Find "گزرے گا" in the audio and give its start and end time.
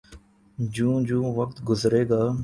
1.69-2.31